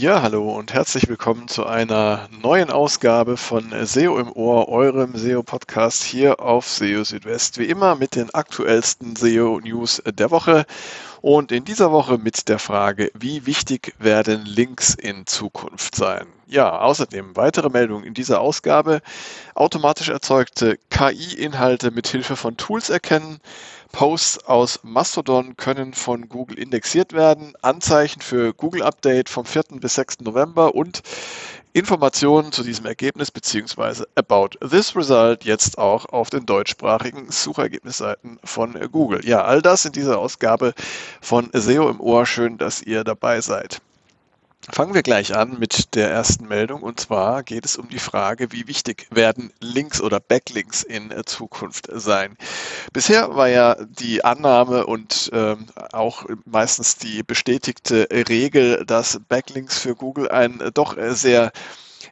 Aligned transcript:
Ja, 0.00 0.22
hallo 0.22 0.48
und 0.56 0.72
herzlich 0.72 1.10
willkommen 1.10 1.46
zu 1.46 1.66
einer 1.66 2.30
neuen 2.40 2.70
Ausgabe 2.70 3.36
von 3.36 3.74
SEO 3.84 4.18
im 4.18 4.32
Ohr, 4.32 4.70
eurem 4.70 5.14
SEO-Podcast 5.14 6.02
hier 6.04 6.40
auf 6.40 6.66
SEO 6.66 7.04
Südwest. 7.04 7.58
Wie 7.58 7.66
immer 7.66 7.96
mit 7.96 8.16
den 8.16 8.32
aktuellsten 8.32 9.14
SEO-News 9.14 10.02
der 10.06 10.30
Woche 10.30 10.64
und 11.22 11.52
in 11.52 11.64
dieser 11.64 11.92
Woche 11.92 12.18
mit 12.18 12.48
der 12.48 12.58
Frage, 12.58 13.10
wie 13.14 13.46
wichtig 13.46 13.94
werden 13.98 14.44
Links 14.46 14.94
in 14.94 15.26
Zukunft 15.26 15.94
sein? 15.94 16.26
Ja, 16.46 16.80
außerdem 16.80 17.36
weitere 17.36 17.68
Meldungen 17.68 18.04
in 18.04 18.14
dieser 18.14 18.40
Ausgabe. 18.40 19.02
Automatisch 19.54 20.08
erzeugte 20.08 20.78
KI-Inhalte 20.90 21.90
mit 21.90 22.08
Hilfe 22.08 22.36
von 22.36 22.56
Tools 22.56 22.90
erkennen. 22.90 23.40
Posts 23.92 24.44
aus 24.46 24.80
Mastodon 24.82 25.56
können 25.56 25.94
von 25.94 26.28
Google 26.28 26.58
indexiert 26.58 27.12
werden. 27.12 27.54
Anzeichen 27.60 28.20
für 28.20 28.54
Google 28.54 28.82
Update 28.82 29.28
vom 29.28 29.44
4. 29.44 29.64
bis 29.80 29.96
6. 29.96 30.20
November 30.20 30.74
und 30.74 31.02
Informationen 31.72 32.50
zu 32.50 32.64
diesem 32.64 32.86
Ergebnis 32.86 33.30
bzw. 33.30 34.04
about 34.16 34.48
this 34.68 34.96
result 34.96 35.44
jetzt 35.44 35.78
auch 35.78 36.04
auf 36.06 36.28
den 36.28 36.44
deutschsprachigen 36.44 37.30
Suchergebnisseiten 37.30 38.40
von 38.42 38.76
Google. 38.90 39.24
Ja, 39.24 39.44
all 39.44 39.62
das 39.62 39.84
in 39.84 39.92
dieser 39.92 40.18
Ausgabe 40.18 40.74
von 41.20 41.48
SEO 41.52 41.88
im 41.88 42.00
Ohr. 42.00 42.26
Schön, 42.26 42.58
dass 42.58 42.82
ihr 42.82 43.04
dabei 43.04 43.40
seid. 43.40 43.80
Fangen 44.72 44.94
wir 44.94 45.02
gleich 45.02 45.34
an 45.34 45.58
mit 45.58 45.96
der 45.96 46.10
ersten 46.10 46.46
Meldung 46.46 46.82
und 46.82 47.00
zwar 47.00 47.42
geht 47.42 47.64
es 47.64 47.76
um 47.76 47.88
die 47.88 47.98
Frage, 47.98 48.52
wie 48.52 48.68
wichtig 48.68 49.08
werden 49.10 49.52
Links 49.60 50.00
oder 50.00 50.20
Backlinks 50.20 50.84
in 50.84 51.12
Zukunft 51.26 51.88
sein. 51.92 52.36
Bisher 52.92 53.34
war 53.34 53.48
ja 53.48 53.76
die 53.84 54.24
Annahme 54.24 54.86
und 54.86 55.30
ähm, 55.32 55.66
auch 55.92 56.24
meistens 56.44 56.96
die 56.96 57.24
bestätigte 57.24 58.06
Regel, 58.28 58.84
dass 58.86 59.20
Backlinks 59.28 59.78
für 59.78 59.96
Google 59.96 60.28
ein 60.28 60.62
doch 60.72 60.96
sehr 60.98 61.50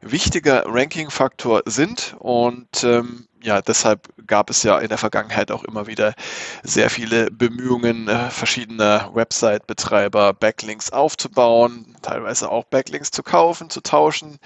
wichtiger 0.01 0.65
Ranking-Faktor 0.67 1.63
sind 1.67 2.17
und 2.19 2.85
ähm, 2.85 3.29
ja, 3.43 3.63
deshalb 3.63 4.09
gab 4.27 4.51
es 4.51 4.63
ja 4.63 4.79
in 4.79 4.89
der 4.89 4.99
Vergangenheit 4.99 5.51
auch 5.51 5.65
immer 5.65 5.87
wieder 5.87 6.15
sehr 6.63 6.91
viele 6.91 7.31
Bemühungen 7.31 8.09
äh, 8.09 8.31
verschiedener 8.31 9.11
Website-Betreiber, 9.15 10.35
Backlinks 10.35 10.91
aufzubauen, 10.91 11.97
teilweise 12.03 12.51
auch 12.51 12.65
Backlinks 12.65 13.11
zu 13.11 13.23
kaufen, 13.23 13.71
zu 13.71 13.81
tauschen 13.81 14.39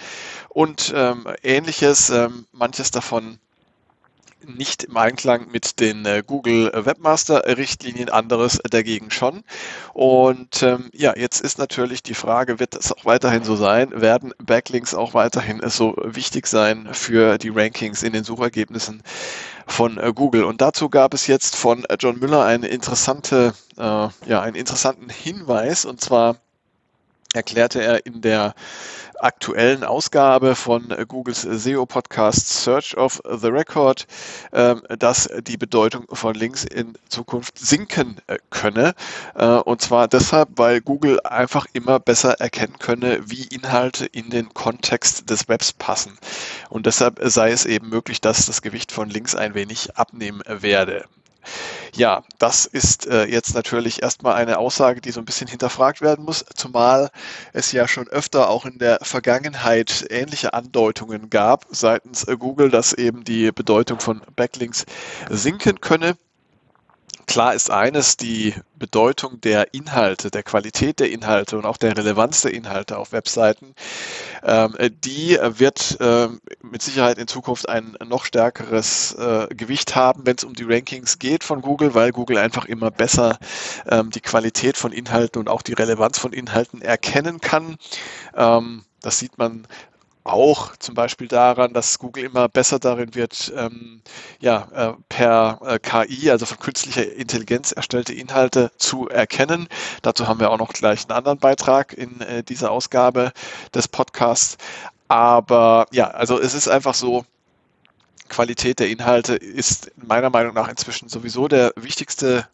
und 0.51 0.93
ähm, 0.95 1.27
ähnliches. 1.43 2.11
Ähm, 2.11 2.47
manches 2.53 2.91
davon 2.91 3.39
nicht 4.47 4.85
im 4.85 4.97
Einklang 4.97 5.48
mit 5.51 5.81
den 5.81 6.05
äh, 6.07 6.23
Google 6.27 6.71
Webmaster 6.75 7.45
Richtlinien, 7.57 8.09
anderes 8.09 8.59
dagegen 8.71 9.11
schon. 9.11 9.45
Und 9.93 10.62
ähm, 10.62 10.91
ja, 10.93 11.17
jetzt 11.17 11.41
ist 11.41 11.59
natürlich 11.59 12.03
die 12.03 12.15
Frage, 12.15 12.59
wird 12.59 12.75
das 12.75 12.93
auch 12.93 13.05
weiterhin 13.05 13.45
so 13.45 13.57
sein? 13.57 14.01
Werden 14.01 14.33
Backlinks 14.39 14.95
auch 14.95 15.15
weiterhin 15.15 15.61
so 15.69 15.95
wichtig 16.03 16.47
sein 16.47 16.89
für 16.93 17.39
die 17.39 17.51
Rankings 17.51 18.03
in 18.03 18.13
den 18.13 18.25
Suchergebnissen 18.25 19.03
von 19.67 19.98
äh, 19.98 20.13
Google? 20.15 20.45
Und 20.45 20.61
dazu 20.61 20.89
gab 20.89 21.15
es 21.15 21.27
jetzt 21.27 21.57
von 21.57 21.85
äh, 21.85 21.97
John 21.98 22.19
Müller 22.19 22.45
eine 22.45 22.69
interessante, 22.69 23.55
äh, 23.77 23.81
ja, 24.27 24.41
einen 24.41 24.57
interessanten 24.57 25.09
Hinweis 25.09 25.85
und 25.85 26.01
zwar 26.01 26.37
erklärte 27.35 27.83
er 27.83 28.05
in 28.07 28.20
der 28.20 28.55
aktuellen 29.23 29.84
Ausgabe 29.84 30.55
von 30.55 30.89
Googles 31.09 31.42
SEO-Podcast 31.42 32.48
Search 32.48 32.97
of 32.97 33.23
the 33.25 33.48
Record, 33.48 34.06
ähm, 34.53 34.83
dass 34.98 35.29
die 35.47 35.56
Bedeutung 35.56 36.05
von 36.13 36.35
Links 36.35 36.64
in 36.64 36.95
Zukunft 37.08 37.58
sinken 37.58 38.17
äh, 38.27 38.39
könne. 38.51 38.95
Äh, 39.35 39.47
und 39.47 39.80
zwar 39.80 40.08
deshalb, 40.08 40.51
weil 40.57 40.80
Google 40.80 41.20
einfach 41.20 41.67
immer 41.73 42.01
besser 42.01 42.41
erkennen 42.41 42.79
könne, 42.79 43.20
wie 43.27 43.45
Inhalte 43.45 44.07
in 44.07 44.30
den 44.30 44.52
Kontext 44.55 45.30
des 45.30 45.48
Webs 45.48 45.73
passen. 45.73 46.18
Und 46.68 46.86
deshalb 46.86 47.20
sei 47.23 47.52
es 47.52 47.67
eben 47.67 47.89
möglich, 47.89 48.20
dass 48.20 48.47
das 48.47 48.63
Gewicht 48.63 48.92
von 48.92 49.08
Links 49.08 49.35
ein 49.35 49.55
wenig 49.55 49.97
abnehmen 49.97 50.42
werde. 50.47 51.05
Ja, 51.95 52.25
das 52.39 52.67
ist 52.67 53.07
äh, 53.07 53.25
jetzt 53.25 53.55
natürlich 53.55 54.03
erstmal 54.03 54.35
eine 54.35 54.58
Aussage, 54.58 55.01
die 55.01 55.11
so 55.11 55.20
ein 55.20 55.25
bisschen 55.25 55.48
hinterfragt 55.48 56.01
werden 56.01 56.25
muss, 56.25 56.45
zumal 56.55 57.11
es 57.53 57.73
ja 57.73 57.86
schon 57.86 58.08
öfter 58.08 58.48
auch 58.48 58.64
in 58.64 58.79
der 58.79 58.98
Vergangenheit 59.03 60.07
ähnliche 60.11 60.55
Andeutungen 60.55 61.30
gab 61.30 61.67
seitens 61.70 62.25
äh, 62.25 62.36
Google, 62.36 62.70
dass 62.70 62.92
eben 62.92 63.25
die 63.25 63.53
Bedeutung 63.53 64.01
von 64.01 64.23
Backlinks 64.36 64.86
sinken 65.29 65.80
könne. 65.80 66.17
Klar 67.33 67.55
ist 67.55 67.70
eines, 67.70 68.19
die 68.19 68.55
Bedeutung 68.77 69.41
der 69.41 69.73
Inhalte, 69.73 70.31
der 70.31 70.43
Qualität 70.43 71.01
der 71.01 71.11
Inhalte 71.11 71.57
und 71.57 71.65
auch 71.65 71.79
der 71.79 71.97
Relevanz 71.97 72.43
der 72.43 72.53
Inhalte 72.53 72.98
auf 72.98 73.13
Webseiten, 73.13 73.75
ähm, 74.43 74.77
die 75.03 75.39
wird 75.41 75.98
äh, 75.98 76.29
mit 76.61 76.83
Sicherheit 76.83 77.17
in 77.17 77.27
Zukunft 77.29 77.71
ein 77.71 77.97
noch 78.07 78.27
stärkeres 78.27 79.15
äh, 79.15 79.47
Gewicht 79.55 79.97
haben, 79.97 80.27
wenn 80.27 80.37
es 80.37 80.45
um 80.45 80.53
die 80.53 80.65
Rankings 80.65 81.19
geht 81.19 81.42
von 81.42 81.63
Google, 81.63 81.95
weil 81.95 82.11
Google 82.11 82.37
einfach 82.37 82.67
immer 82.67 82.91
besser 82.91 83.39
ähm, 83.89 84.11
die 84.11 84.21
Qualität 84.21 84.77
von 84.77 84.92
Inhalten 84.92 85.41
und 85.41 85.48
auch 85.48 85.63
die 85.63 85.73
Relevanz 85.73 86.19
von 86.19 86.35
Inhalten 86.35 86.83
erkennen 86.83 87.41
kann. 87.41 87.79
Ähm, 88.37 88.85
das 89.01 89.19
sieht 89.19 89.39
man 89.39 89.67
auch 90.25 90.77
zum 90.77 90.95
Beispiel 90.95 91.29
daran, 91.29 91.73
dass 91.73 91.99
Google 91.99 92.25
immer 92.25 92.49
besser 92.49 92.79
darin 92.79 93.15
wird, 93.15 93.53
ähm, 93.57 94.03
ja, 94.41 94.69
äh, 94.73 94.93
per 95.09 95.61
äh, 95.65 95.79
KI, 95.79 96.31
also 96.31 96.47
von 96.47 96.59
künstlicher 96.59 97.11
Intelligenz 97.13 97.73
erstellte 97.73 98.13
Inhalte 98.15 98.71
zu 98.79 99.09
erkennen. 99.09 99.69
Dazu 100.03 100.29
haben 100.29 100.41
wir 100.41 100.51
auch 100.51 100.59
noch 100.59 100.73
gleich 100.73 101.03
einen 101.05 101.17
anderen 101.19 101.39
Beitrag 101.39 101.93
in 101.93 102.21
äh, 102.21 102.43
dieser 102.43 102.71
Ausgabe 102.71 103.33
des 103.75 103.89
Podcasts. 103.89 104.59
Aber 105.09 105.87
ja, 105.93 106.09
also 106.09 106.41
es 106.41 106.55
ist 106.55 106.69
einfach 106.69 106.95
so, 106.95 107.25
Qualität 108.33 108.79
der 108.79 108.89
Inhalte 108.89 109.35
ist 109.35 109.91
meiner 109.97 110.31
Meinung 110.31 110.55
nach 110.55 110.69
inzwischen 110.69 111.11
sowieso 111.11 111.48
der 111.48 111.73
wichtigste 111.77 112.48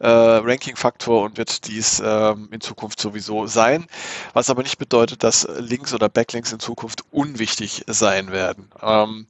äh, 0.00 0.08
Ranking-Faktor 0.08 1.22
und 1.22 1.38
wird 1.38 1.68
dies 1.68 2.02
ähm, 2.04 2.48
in 2.50 2.60
Zukunft 2.60 3.00
sowieso 3.00 3.46
sein. 3.46 3.86
Was 4.32 4.50
aber 4.50 4.64
nicht 4.64 4.78
bedeutet, 4.78 5.22
dass 5.22 5.46
Links 5.58 5.94
oder 5.94 6.08
Backlinks 6.08 6.52
in 6.52 6.58
Zukunft 6.58 7.04
unwichtig 7.12 7.84
sein 7.86 8.32
werden. 8.32 8.70
Ähm, 8.82 9.26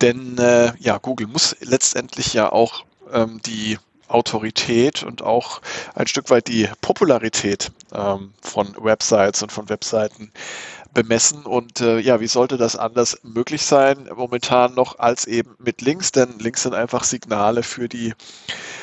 denn 0.00 0.38
äh, 0.38 0.72
ja, 0.78 0.96
Google 0.96 1.26
muss 1.26 1.54
letztendlich 1.60 2.32
ja 2.32 2.50
auch 2.50 2.84
ähm, 3.12 3.40
die 3.44 3.78
Autorität 4.08 5.02
und 5.02 5.22
auch 5.22 5.60
ein 5.94 6.06
Stück 6.06 6.30
weit 6.30 6.48
die 6.48 6.68
Popularität 6.80 7.72
ähm, 7.94 8.32
von 8.40 8.74
Websites 8.78 9.42
und 9.42 9.52
von 9.52 9.68
Webseiten 9.68 10.32
bemessen. 10.92 11.44
Und 11.44 11.80
äh, 11.80 11.98
ja, 11.98 12.20
wie 12.20 12.26
sollte 12.26 12.56
das 12.56 12.76
anders 12.76 13.18
möglich 13.22 13.64
sein 13.64 14.08
momentan 14.14 14.74
noch 14.74 14.98
als 14.98 15.26
eben 15.26 15.54
mit 15.58 15.80
Links? 15.80 16.12
Denn 16.12 16.38
Links 16.38 16.62
sind 16.62 16.74
einfach 16.74 17.04
Signale 17.04 17.62
für 17.62 17.88
die, 17.88 18.14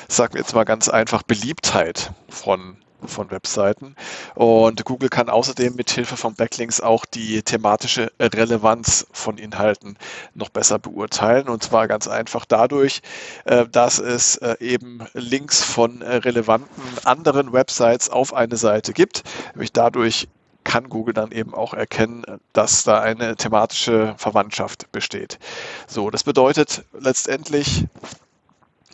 sagen 0.08 0.34
wir 0.34 0.42
jetzt 0.42 0.56
mal 0.56 0.66
ganz 0.66 0.90
einfach, 0.90 1.24
Beliebtheit 1.24 2.12
von 2.30 2.78
von 3.06 3.32
Webseiten. 3.32 3.96
Und 4.36 4.86
Google 4.86 5.10
kann 5.10 5.30
außerdem 5.30 5.76
mit 5.76 5.90
Hilfe 5.90 6.18
von 6.18 6.36
Backlinks 6.36 6.82
auch 6.82 7.06
die 7.06 7.42
thematische 7.42 8.12
Relevanz 8.20 9.08
von 9.12 9.38
Inhalten 9.38 9.98
noch 10.34 10.50
besser 10.50 10.80
beurteilen. 10.80 11.50
Und 11.50 11.64
zwar 11.64 11.88
ganz 11.88 12.08
einfach 12.08 12.46
dadurch, 12.46 13.02
äh, 13.46 13.68
dass 13.68 14.00
es 14.00 14.38
äh, 14.38 14.56
eben 14.60 15.00
Links 15.14 15.64
von 15.64 16.02
äh, 16.02 16.16
relevanten 16.16 16.70
anderen 17.06 17.54
Websites 17.54 18.10
auf 18.10 18.34
eine 18.34 18.58
Seite 18.58 18.94
gibt. 18.94 19.24
Nämlich 19.54 19.74
dadurch 19.74 20.28
kann 20.64 20.90
Google 20.90 21.14
dann 21.14 21.32
eben 21.32 21.54
auch 21.54 21.74
erkennen, 21.74 22.24
dass 22.54 22.84
da 22.84 23.00
eine 23.00 23.36
thematische 23.36 24.14
Verwandtschaft 24.18 24.92
besteht. 24.92 25.40
So, 25.88 26.12
das 26.12 26.24
bedeutet 26.24 26.84
letztendlich, 27.00 27.86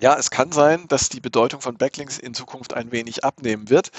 ja, 0.01 0.15
es 0.17 0.29
kann 0.29 0.51
sein, 0.51 0.87
dass 0.87 1.09
die 1.09 1.21
Bedeutung 1.21 1.61
von 1.61 1.77
Backlinks 1.77 2.17
in 2.17 2.33
Zukunft 2.33 2.73
ein 2.73 2.91
wenig 2.91 3.23
abnehmen 3.23 3.69
wird, 3.69 3.91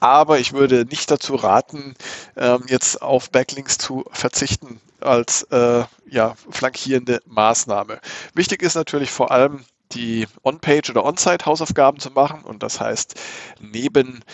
aber 0.00 0.38
ich 0.38 0.52
würde 0.52 0.84
nicht 0.84 1.10
dazu 1.10 1.36
raten, 1.36 1.94
ähm, 2.36 2.64
jetzt 2.68 3.00
auf 3.02 3.30
Backlinks 3.30 3.78
zu 3.78 4.04
verzichten 4.10 4.80
als 5.00 5.42
äh, 5.50 5.84
ja, 6.08 6.34
flankierende 6.50 7.20
Maßnahme. 7.26 8.00
Wichtig 8.34 8.62
ist 8.62 8.74
natürlich 8.74 9.10
vor 9.10 9.30
allem, 9.30 9.64
die 9.92 10.26
On-Page 10.42 10.90
oder 10.90 11.04
On-Site-Hausaufgaben 11.04 12.00
zu 12.00 12.10
machen 12.10 12.40
und 12.42 12.62
das 12.62 12.80
heißt, 12.80 13.14
neben 13.60 14.24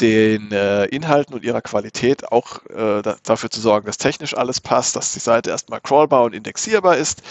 den 0.00 0.50
äh, 0.50 0.86
Inhalten 0.86 1.34
und 1.34 1.44
ihrer 1.44 1.62
Qualität 1.62 2.32
auch 2.32 2.64
äh, 2.66 3.02
da, 3.02 3.16
dafür 3.22 3.50
zu 3.50 3.60
sorgen, 3.60 3.86
dass 3.86 3.98
technisch 3.98 4.36
alles 4.36 4.60
passt, 4.60 4.96
dass 4.96 5.12
die 5.12 5.20
Seite 5.20 5.50
erstmal 5.50 5.80
crawlbar 5.80 6.24
und 6.24 6.34
indexierbar 6.34 6.96
ist 6.96 7.22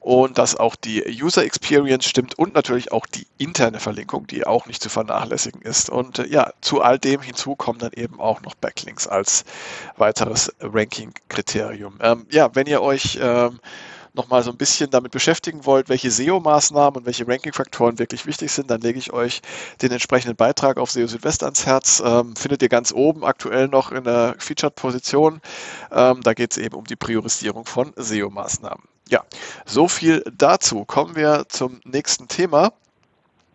und 0.00 0.38
dass 0.38 0.56
auch 0.56 0.76
die 0.76 1.04
User 1.22 1.44
Experience 1.44 2.06
stimmt 2.06 2.38
und 2.38 2.54
natürlich 2.54 2.90
auch 2.90 3.06
die 3.06 3.26
interne 3.38 3.80
Verlinkung, 3.80 4.26
die 4.26 4.46
auch 4.46 4.66
nicht 4.66 4.82
zu 4.82 4.88
vernachlässigen 4.88 5.60
ist. 5.62 5.90
Und 5.90 6.18
äh, 6.18 6.26
ja, 6.26 6.52
zu 6.62 6.80
all 6.80 6.98
dem 6.98 7.20
hinzu 7.20 7.54
kommen 7.54 7.78
dann 7.78 7.92
eben 7.92 8.18
auch 8.18 8.40
noch 8.40 8.54
Backlinks 8.54 9.06
als 9.06 9.44
weiteres 9.98 10.52
Ranking-Kriterium. 10.60 11.98
Ähm, 12.00 12.26
ja, 12.30 12.54
wenn 12.54 12.66
ihr 12.66 12.80
euch 12.80 13.18
ähm, 13.20 13.60
nochmal 14.14 14.42
so 14.42 14.50
ein 14.50 14.56
bisschen 14.56 14.90
damit 14.90 15.12
beschäftigen 15.12 15.66
wollt, 15.66 15.88
welche 15.90 16.10
SEO-Maßnahmen 16.10 17.00
und 17.00 17.06
welche 17.06 17.28
Ranking-Faktoren 17.28 17.98
wirklich 17.98 18.26
wichtig 18.26 18.50
sind, 18.50 18.70
dann 18.70 18.80
lege 18.80 18.98
ich 18.98 19.12
euch 19.12 19.42
den 19.82 19.92
entsprechenden 19.92 20.36
Beitrag 20.36 20.78
auf 20.78 20.90
SEO 20.90 21.06
Südwest 21.06 21.42
ans 21.42 21.66
Herz. 21.66 22.02
Ähm, 22.04 22.34
findet 22.36 22.62
ihr 22.62 22.70
ganz 22.70 22.92
oben 22.92 23.22
aktuell 23.22 23.68
noch 23.68 23.92
in 23.92 24.04
der 24.04 24.34
Featured-Position. 24.38 25.40
Ähm, 25.92 26.22
da 26.22 26.32
geht 26.32 26.52
es 26.52 26.58
eben 26.58 26.74
um 26.74 26.84
die 26.84 26.96
Priorisierung 26.96 27.66
von 27.66 27.92
SEO-Maßnahmen. 27.96 28.82
Ja, 29.10 29.24
so 29.66 29.88
viel 29.88 30.22
dazu. 30.38 30.84
Kommen 30.84 31.16
wir 31.16 31.46
zum 31.48 31.80
nächsten 31.84 32.28
Thema. 32.28 32.72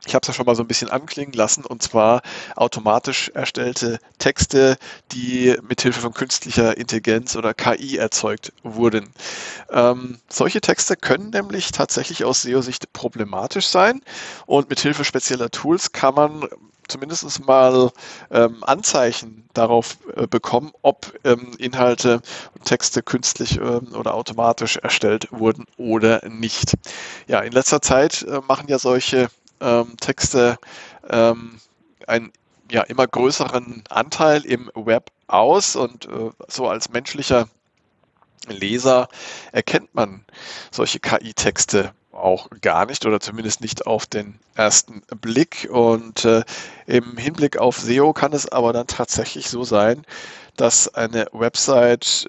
Ich 0.05 0.13
habe 0.13 0.21
es 0.21 0.27
ja 0.27 0.33
schon 0.33 0.45
mal 0.45 0.55
so 0.55 0.63
ein 0.63 0.67
bisschen 0.67 0.89
anklingen 0.89 1.33
lassen, 1.33 1.65
und 1.65 1.81
zwar 1.81 2.21
automatisch 2.55 3.29
erstellte 3.33 3.99
Texte, 4.19 4.77
die 5.13 5.57
mithilfe 5.67 6.01
von 6.01 6.13
künstlicher 6.13 6.77
Intelligenz 6.77 7.35
oder 7.37 7.53
KI 7.53 7.97
erzeugt 7.97 8.51
wurden. 8.63 9.09
Ähm, 9.71 10.19
solche 10.29 10.61
Texte 10.61 10.95
können 10.97 11.31
nämlich 11.31 11.71
tatsächlich 11.71 12.23
aus 12.25 12.43
SEO-Sicht 12.43 12.91
problematisch 12.93 13.67
sein 13.67 14.01
und 14.45 14.69
mithilfe 14.69 15.05
spezieller 15.05 15.49
Tools 15.49 15.91
kann 15.93 16.13
man 16.13 16.47
zumindest 16.87 17.45
mal 17.45 17.91
ähm, 18.31 18.63
Anzeichen 18.63 19.47
darauf 19.53 19.97
äh, 20.15 20.27
bekommen, 20.27 20.71
ob 20.81 21.13
ähm, 21.23 21.53
Inhalte 21.57 22.21
und 22.53 22.65
Texte 22.65 23.01
künstlich 23.01 23.57
ähm, 23.57 23.93
oder 23.93 24.13
automatisch 24.13 24.77
erstellt 24.77 25.27
wurden 25.31 25.65
oder 25.77 26.27
nicht. 26.27 26.73
Ja, 27.27 27.39
in 27.41 27.51
letzter 27.51 27.81
Zeit 27.81 28.23
äh, 28.23 28.41
machen 28.47 28.67
ja 28.67 28.79
solche 28.79 29.29
ähm, 29.61 29.97
Texte 29.99 30.57
ähm, 31.09 31.59
einen 32.07 32.31
ja, 32.71 32.81
immer 32.81 33.07
größeren 33.07 33.83
Anteil 33.89 34.45
im 34.45 34.71
Web 34.73 35.11
aus 35.27 35.75
und 35.75 36.05
äh, 36.05 36.31
so 36.47 36.67
als 36.67 36.89
menschlicher 36.89 37.47
Leser 38.47 39.07
erkennt 39.51 39.93
man 39.95 40.25
solche 40.71 40.99
KI-Texte 40.99 41.93
auch 42.15 42.49
gar 42.61 42.85
nicht 42.85 43.05
oder 43.05 43.19
zumindest 43.19 43.61
nicht 43.61 43.85
auf 43.87 44.05
den 44.05 44.39
ersten 44.55 45.01
Blick. 45.21 45.67
Und 45.71 46.25
äh, 46.25 46.43
im 46.87 47.17
Hinblick 47.17 47.57
auf 47.57 47.77
SEO 47.77 48.13
kann 48.13 48.33
es 48.33 48.47
aber 48.49 48.73
dann 48.73 48.87
tatsächlich 48.87 49.49
so 49.49 49.63
sein, 49.63 50.03
dass 50.55 50.93
eine 50.93 51.27
Website 51.33 52.27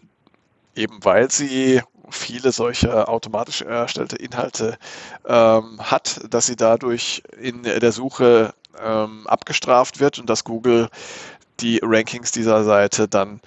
eben 0.76 1.04
weil 1.04 1.30
sie 1.30 1.80
viele 2.10 2.52
solcher 2.52 3.08
automatisch 3.08 3.62
erstellte 3.62 4.16
Inhalte 4.16 4.78
ähm, 5.26 5.80
hat, 5.80 6.20
dass 6.30 6.46
sie 6.46 6.54
dadurch 6.54 7.22
in 7.40 7.64
der 7.64 7.92
Suche 7.92 8.54
ähm, 8.80 9.26
abgestraft 9.26 9.98
wird 9.98 10.18
und 10.18 10.30
dass 10.30 10.44
Google 10.44 10.88
die 11.60 11.80
Rankings 11.82 12.32
dieser 12.32 12.64
Seite 12.64 13.08
dann 13.08 13.40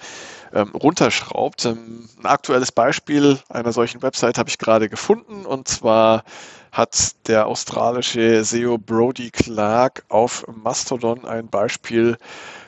ähm, 0.52 0.70
runterschraubt. 0.70 1.64
Ähm, 1.64 2.08
ein 2.18 2.26
aktuelles 2.26 2.72
Beispiel 2.72 3.38
einer 3.48 3.72
solchen 3.72 4.02
Website 4.02 4.38
habe 4.38 4.48
ich 4.48 4.58
gerade 4.58 4.88
gefunden 4.88 5.46
und 5.46 5.68
zwar 5.68 6.24
hat 6.72 7.26
der 7.26 7.46
australische 7.46 8.44
SEO 8.44 8.78
Brody 8.78 9.30
Clark 9.30 10.04
auf 10.08 10.44
Mastodon 10.46 11.24
ein 11.24 11.48
Beispiel 11.48 12.16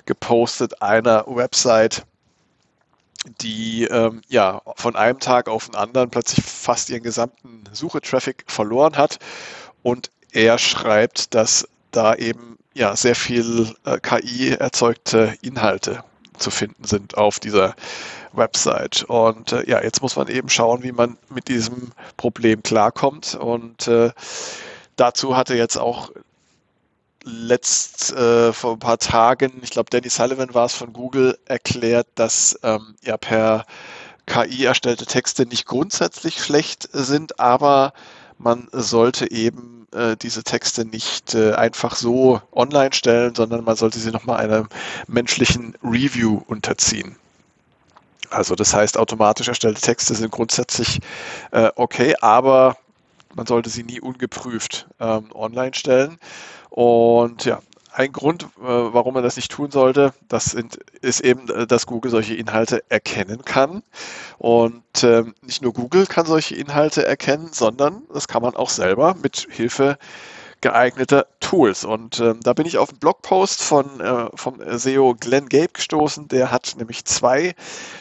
gepostet 0.06 0.82
einer 0.82 1.24
Website, 1.28 2.04
die 3.40 3.84
ähm, 3.84 4.22
ja 4.28 4.62
von 4.74 4.96
einem 4.96 5.20
Tag 5.20 5.48
auf 5.48 5.66
den 5.66 5.76
anderen 5.76 6.10
plötzlich 6.10 6.44
fast 6.44 6.90
ihren 6.90 7.04
gesamten 7.04 7.62
Suchetraffic 7.72 8.44
verloren 8.48 8.96
hat. 8.96 9.18
Und 9.82 10.10
er 10.32 10.58
schreibt, 10.58 11.34
dass 11.34 11.68
da 11.92 12.14
eben 12.14 12.51
ja 12.74 12.96
sehr 12.96 13.14
viel 13.14 13.74
äh, 13.84 13.98
KI 13.98 14.50
erzeugte 14.50 15.34
Inhalte 15.42 16.04
zu 16.38 16.50
finden 16.50 16.84
sind 16.84 17.16
auf 17.16 17.38
dieser 17.38 17.74
Website. 18.32 19.04
Und 19.04 19.52
äh, 19.52 19.68
ja, 19.68 19.82
jetzt 19.82 20.02
muss 20.02 20.16
man 20.16 20.28
eben 20.28 20.48
schauen, 20.48 20.82
wie 20.82 20.92
man 20.92 21.18
mit 21.28 21.48
diesem 21.48 21.92
Problem 22.16 22.62
klarkommt. 22.62 23.34
Und 23.34 23.88
äh, 23.88 24.10
dazu 24.96 25.36
hatte 25.36 25.54
jetzt 25.54 25.76
auch 25.76 26.10
letzt 27.24 28.12
äh, 28.12 28.52
vor 28.52 28.72
ein 28.72 28.78
paar 28.80 28.98
Tagen, 28.98 29.60
ich 29.62 29.70
glaube, 29.70 29.90
Danny 29.90 30.08
Sullivan 30.08 30.54
war 30.54 30.66
es 30.66 30.74
von 30.74 30.92
Google, 30.92 31.38
erklärt, 31.44 32.08
dass 32.16 32.58
ähm, 32.62 32.96
ja 33.02 33.16
per 33.16 33.64
KI 34.26 34.64
erstellte 34.64 35.06
Texte 35.06 35.46
nicht 35.46 35.66
grundsätzlich 35.66 36.42
schlecht 36.42 36.88
sind, 36.92 37.38
aber 37.38 37.92
man 38.42 38.68
sollte 38.72 39.30
eben 39.30 39.86
äh, 39.92 40.16
diese 40.16 40.42
Texte 40.42 40.84
nicht 40.84 41.34
äh, 41.34 41.52
einfach 41.52 41.96
so 41.96 42.40
online 42.52 42.92
stellen, 42.92 43.34
sondern 43.34 43.64
man 43.64 43.76
sollte 43.76 43.98
sie 43.98 44.10
nochmal 44.10 44.38
einem 44.38 44.68
menschlichen 45.06 45.74
Review 45.82 46.42
unterziehen. 46.46 47.16
Also 48.30 48.54
das 48.54 48.74
heißt, 48.74 48.98
automatisch 48.98 49.48
erstellte 49.48 49.80
Texte 49.80 50.14
sind 50.14 50.30
grundsätzlich 50.30 51.00
äh, 51.50 51.70
okay, 51.76 52.14
aber 52.20 52.76
man 53.34 53.46
sollte 53.46 53.70
sie 53.70 53.82
nie 53.82 54.00
ungeprüft 54.00 54.86
ähm, 55.00 55.26
online 55.34 55.74
stellen. 55.74 56.18
Und 56.70 57.44
ja, 57.44 57.60
ein 57.94 58.12
Grund, 58.12 58.44
äh, 58.44 58.48
warum 58.64 59.14
man 59.14 59.22
das 59.22 59.36
nicht 59.36 59.50
tun 59.50 59.70
sollte, 59.70 60.14
das 60.28 60.56
ist 61.00 61.20
eben, 61.20 61.48
äh, 61.50 61.66
dass 61.66 61.86
Google 61.86 62.10
solche 62.10 62.34
Inhalte 62.34 62.82
erkennen 62.88 63.44
kann. 63.44 63.82
Und 64.38 64.82
ähm, 65.02 65.34
nicht 65.42 65.62
nur 65.62 65.72
Google 65.72 66.06
kann 66.06 66.26
solche 66.26 66.54
Inhalte 66.54 67.04
erkennen, 67.04 67.50
sondern 67.52 68.02
das 68.12 68.28
kann 68.28 68.42
man 68.42 68.56
auch 68.56 68.70
selber 68.70 69.14
mit 69.22 69.46
Hilfe 69.50 69.98
geeigneter 70.62 71.26
Tools. 71.40 71.84
Und 71.84 72.20
ähm, 72.20 72.40
da 72.42 72.54
bin 72.54 72.66
ich 72.66 72.78
auf 72.78 72.88
einen 72.88 72.98
Blogpost 72.98 73.62
von 73.62 74.00
äh, 74.00 74.28
vom 74.34 74.60
SEO 74.78 75.14
Glenn 75.18 75.48
Gabe 75.48 75.68
gestoßen. 75.74 76.28
Der 76.28 76.50
hat 76.50 76.74
nämlich 76.78 77.04
zwei 77.04 77.54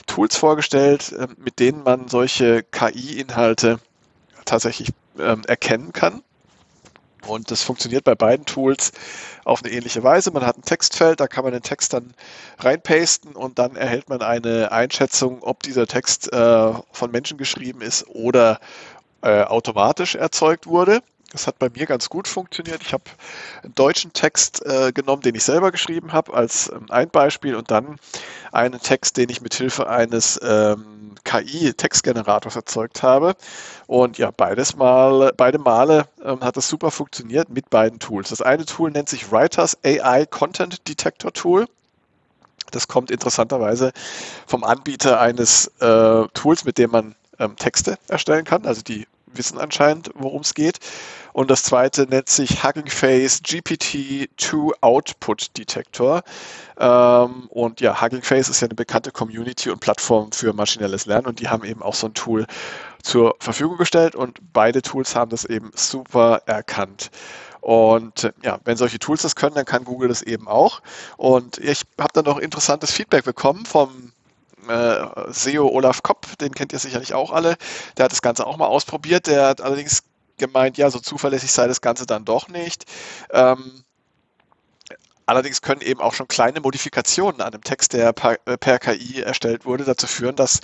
Tools 0.08 0.38
vorgestellt, 0.38 1.12
äh, 1.12 1.28
mit 1.38 1.60
denen 1.60 1.84
man 1.84 2.08
solche 2.08 2.64
KI-Inhalte 2.64 3.80
tatsächlich 4.46 4.90
ähm, 5.20 5.42
erkennen 5.48 5.92
kann. 5.92 6.24
Und 7.28 7.52
das 7.52 7.62
funktioniert 7.64 8.04
bei 8.04 8.16
beiden 8.16 8.46
Tools 8.46 8.92
auf 9.46 9.64
eine 9.64 9.74
ähnliche 9.74 10.04
Weise. 10.04 10.32
Man 10.32 10.46
hat 10.46 10.58
ein 10.58 10.64
Textfeld, 10.64 11.20
da 11.20 11.28
kann 11.28 11.44
man 11.44 11.54
den 11.54 11.62
Text 11.62 11.94
dann 11.94 12.14
reinpasten 12.60 13.36
und 13.36 13.60
dann 13.60 13.76
erhält 13.76 14.10
man 14.10 14.22
eine 14.22 14.72
Einschätzung, 14.72 15.44
ob 15.44 15.64
dieser 15.64 15.88
Text 15.88 16.32
äh, 16.34 16.74
von 16.92 17.12
Menschen 17.12 17.38
geschrieben 17.38 17.82
ist 17.82 18.08
oder 18.08 18.60
äh, 19.22 19.44
automatisch 19.44 20.16
erzeugt 20.16 20.68
wurde. 20.68 21.02
Das 21.32 21.48
hat 21.48 21.60
bei 21.60 21.70
mir 21.70 21.86
ganz 21.86 22.10
gut 22.10 22.28
funktioniert. 22.28 22.82
Ich 22.82 22.92
habe 22.92 23.06
einen 23.64 23.74
deutschen 23.74 24.12
Text 24.12 24.66
äh, 24.66 24.92
genommen, 24.92 25.22
den 25.22 25.36
ich 25.36 25.44
selber 25.44 25.72
geschrieben 25.72 26.12
habe, 26.12 26.34
als 26.34 26.70
ähm, 26.70 26.88
ein 26.90 27.10
Beispiel 27.10 27.56
und 27.56 27.72
dann 27.72 27.98
einen 28.52 28.82
Text, 28.82 29.16
den 29.16 29.30
ich 29.30 29.42
mit 29.42 29.54
Hilfe 29.54 29.90
eines 29.90 30.40
ähm, 30.44 31.16
KI-Textgenerators 31.24 32.56
erzeugt 32.56 33.02
habe. 33.02 33.36
Und 33.88 34.18
ja, 34.18 34.32
beides 34.32 34.76
Mal, 34.76 35.32
beide 35.38 35.58
Male 35.58 36.08
ähm, 36.24 36.42
hat 36.42 36.58
das 36.58 36.68
super 36.68 36.92
funktioniert 36.92 37.50
mit 37.50 37.70
beiden 37.70 38.00
Tools. 38.00 38.30
Das 38.30 38.42
eine 38.42 38.66
Tool 38.66 38.92
nennt 38.92 39.08
sich 39.08 39.32
Writers 39.32 39.78
AI 39.86 40.26
Content 40.26 40.88
Detector 40.88 41.32
Tool. 41.32 41.66
Das 42.72 42.90
kommt 42.90 43.10
interessanterweise 43.10 43.94
vom 44.48 44.66
Anbieter 44.66 45.20
eines 45.20 45.68
äh, 45.80 46.28
Tools, 46.34 46.66
mit 46.66 46.78
dem 46.78 46.92
man 46.92 47.16
ähm, 47.40 47.56
Texte 47.56 47.98
erstellen 48.08 48.46
kann, 48.46 48.66
also 48.66 48.82
die 48.82 49.08
wissen 49.34 49.58
anscheinend, 49.58 50.12
worum 50.16 50.42
es 50.42 50.54
geht. 50.54 50.80
Und 51.34 51.50
das 51.50 51.64
zweite 51.64 52.04
nennt 52.04 52.30
sich 52.30 52.64
Hugging 52.64 52.90
Face 52.90 53.42
GPT-2 53.44 54.74
Output 54.82 55.58
Detector. 55.58 56.24
Ähm, 56.78 57.48
und 57.50 57.80
ja, 57.82 58.02
Hugging 58.02 58.22
Face 58.22 58.50
ist 58.50 58.62
ja 58.62 58.68
eine 58.68 58.76
bekannte 58.76 59.12
Community 59.12 59.70
und 59.70 59.80
Plattform 59.80 60.32
für 60.32 60.54
maschinelles 60.54 61.06
Lernen 61.06 61.28
und 61.28 61.40
die 61.40 61.48
haben 61.48 61.64
eben 61.64 61.82
auch 61.82 61.96
so 61.96 62.08
ein 62.08 62.14
Tool 62.14 62.46
zur 63.02 63.36
Verfügung 63.40 63.78
gestellt 63.78 64.16
und 64.16 64.40
beide 64.54 64.82
Tools 64.82 65.16
haben 65.16 65.32
das 65.32 65.46
eben 65.46 65.72
super 65.74 66.42
erkannt. 66.46 67.12
Und 67.62 68.34
ja, 68.44 68.60
wenn 68.66 68.76
solche 68.76 68.98
Tools 68.98 69.22
das 69.22 69.36
können, 69.36 69.56
dann 69.56 69.66
kann 69.66 69.86
Google 69.86 70.10
das 70.10 70.24
eben 70.24 70.48
auch. 70.48 70.82
Und 71.18 71.60
ich 71.60 71.84
habe 72.00 72.10
dann 72.14 72.26
noch 72.26 72.40
interessantes 72.40 72.92
Feedback 72.92 73.24
bekommen 73.24 73.66
vom 73.66 74.12
äh, 74.70 75.32
SEO 75.32 75.68
Olaf 75.68 76.04
Kopp, 76.04 76.38
den 76.40 76.54
kennt 76.54 76.74
ihr 76.74 76.80
sicherlich 76.80 77.14
auch 77.14 77.32
alle. 77.32 77.58
Der 77.98 78.06
hat 78.06 78.12
das 78.12 78.22
Ganze 78.22 78.46
auch 78.46 78.58
mal 78.58 78.68
ausprobiert. 78.68 79.28
Der 79.28 79.48
hat 79.48 79.62
allerdings 79.62 80.04
gemeint, 80.38 80.78
ja, 80.78 80.90
so 80.90 81.00
zuverlässig 81.00 81.52
sei 81.52 81.68
das 81.68 81.82
Ganze 81.82 82.06
dann 82.06 82.26
doch 82.26 82.48
nicht. 82.48 82.86
Ähm, 83.32 83.84
Allerdings 85.32 85.62
können 85.62 85.80
eben 85.80 86.02
auch 86.02 86.14
schon 86.14 86.28
kleine 86.28 86.60
Modifikationen 86.60 87.40
an 87.40 87.54
einem 87.54 87.64
Text, 87.64 87.94
der 87.94 88.12
per, 88.12 88.38
äh, 88.46 88.58
KI 88.58 89.22
erstellt 89.22 89.64
wurde, 89.64 89.86
dazu 89.86 90.06
führen, 90.06 90.36
dass 90.36 90.60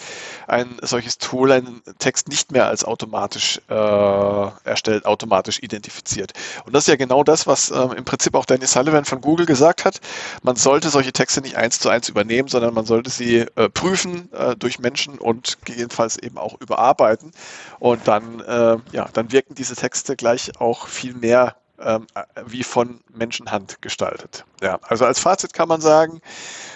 ein 0.46 0.76
solches 0.82 1.20
Tool 1.20 1.54
einen 1.54 1.82
Text 2.00 2.28
nicht 2.28 2.52
mehr 2.52 2.68
als 2.68 2.84
automatisch 2.84 3.62
äh, 3.70 3.74
erstellt, 4.66 5.06
automatisch 5.06 5.60
identifiziert. 5.64 6.34
Und 6.66 6.76
das 6.76 6.84
ist 6.84 6.88
ja 6.90 6.98
genau 6.98 7.24
das, 7.24 7.48
was 7.48 7.72
ähm, 7.72 7.94
im 7.94 8.04
Prinzip 8.04 8.36
auch 8.36 8.44
Danny 8.44 8.66
Sullivan 8.66 9.06
von 9.06 9.22
Google 9.22 9.46
gesagt 9.46 9.86
hat. 9.86 10.02
Man 10.44 10.58
sollte 10.58 10.90
solche 10.90 11.14
Texte 11.14 11.40
nicht 11.40 11.56
eins 11.56 11.80
zu 11.80 11.88
eins 11.88 12.10
übernehmen, 12.10 12.50
sondern 12.50 12.74
man 12.74 12.86
sollte 12.86 13.10
sie 13.10 13.46
äh, 13.56 13.70
prüfen 13.70 14.30
äh, 14.34 14.58
durch 14.58 14.80
Menschen 14.80 15.18
und 15.18 15.60
gegebenenfalls 15.64 16.18
eben 16.18 16.38
auch 16.38 16.60
überarbeiten. 16.60 17.32
Und 17.80 18.06
dann, 18.10 18.42
äh, 18.42 18.76
ja, 18.92 19.08
dann 19.14 19.32
wirken 19.32 19.56
diese 19.56 19.78
Texte 19.78 20.18
gleich 20.18 20.60
auch 20.60 20.90
viel 20.90 21.14
mehr 21.14 21.56
ähm, 21.80 22.08
wie 22.46 22.64
von 22.64 23.02
Menschenhand 23.14 23.82
gestaltet. 23.82 24.46
Ja, 24.62 24.80
also 24.84 25.06
als 25.06 25.20
Fazit 25.20 25.54
kann 25.54 25.68
man 25.68 25.82
sagen, 25.82 26.22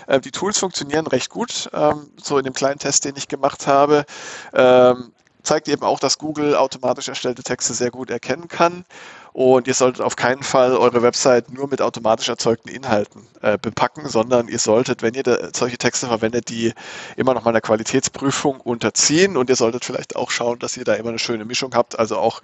äh, 0.08 0.20
die 0.20 0.32
Tools 0.32 0.60
funktionieren 0.60 1.08
recht 1.08 1.30
gut. 1.30 1.70
Ähm, 1.74 2.12
so 2.22 2.38
in 2.38 2.44
dem 2.44 2.54
kleinen 2.54 2.80
Test, 2.80 3.06
den 3.06 3.16
ich 3.16 3.28
gemacht 3.28 3.68
habe. 3.68 4.06
Ähm, 4.54 5.12
zeigt 5.44 5.68
eben 5.68 5.84
auch, 5.84 6.00
dass 6.00 6.18
Google 6.18 6.56
automatisch 6.56 7.08
erstellte 7.08 7.44
Texte 7.44 7.74
sehr 7.74 7.92
gut 7.92 8.10
erkennen 8.10 8.48
kann. 8.48 8.86
Und 9.34 9.68
ihr 9.68 9.74
solltet 9.74 10.02
auf 10.02 10.18
keinen 10.18 10.44
Fall 10.44 10.76
eure 10.76 11.02
Website 11.02 11.54
nur 11.54 11.70
mit 11.70 11.82
automatisch 11.82 12.28
erzeugten 12.28 12.68
Inhalten 12.68 13.26
äh, 13.42 13.58
bepacken, 13.58 14.10
sondern 14.10 14.50
ihr 14.50 14.60
solltet, 14.60 15.02
wenn 15.02 15.14
ihr 15.14 15.52
solche 15.56 15.78
Texte 15.78 16.08
verwendet, 16.08 16.50
die 16.50 16.74
immer 17.16 17.34
noch 17.34 17.46
mal 17.46 17.52
einer 17.52 17.62
Qualitätsprüfung 17.62 18.60
unterziehen. 18.60 19.38
Und 19.38 19.50
ihr 19.50 19.56
solltet 19.56 19.86
vielleicht 19.86 20.18
auch 20.18 20.32
schauen, 20.32 20.60
dass 20.60 20.76
ihr 20.76 20.84
da 20.84 20.96
immer 20.96 21.10
eine 21.10 21.20
schöne 21.20 21.46
Mischung 21.46 21.74
habt, 21.76 21.98
also 21.98 22.18
auch 22.18 22.42